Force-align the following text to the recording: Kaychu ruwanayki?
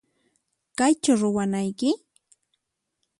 Kaychu 0.77 1.11
ruwanayki? 1.19 1.89